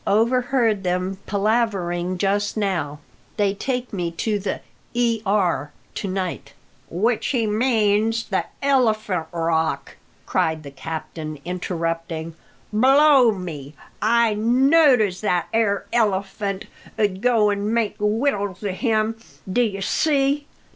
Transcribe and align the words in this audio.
Overheard 0.07 0.81
them 0.81 1.19
palavering 1.27 2.17
just 2.17 2.57
now. 2.57 2.97
They 3.37 3.53
take 3.53 3.93
me 3.93 4.09
to 4.13 4.39
the 4.39 4.61
E. 4.95 5.21
R. 5.27 5.71
to 5.93 6.07
night'" 6.07 6.53
"Which 6.89 7.27
he 7.27 7.45
means 7.45 8.23
the 8.23 8.45
Elephant 8.63 9.27
Rock!" 9.31 9.97
cried 10.25 10.63
the 10.63 10.71
captain, 10.71 11.37
interrupting. 11.45 12.33
"Blow 12.73 13.31
me! 13.31 13.75
I 14.01 14.33
knowed 14.33 15.01
as 15.01 15.21
that 15.21 15.47
'ere 15.53 15.85
Elephant 15.93 16.65
'ud 16.97 17.21
go 17.21 17.51
an' 17.51 17.71
make 17.71 17.95
wittles 17.99 18.63
of 18.63 18.77
him, 18.77 19.19
d'ye 19.53 19.81
see?" 19.81 20.47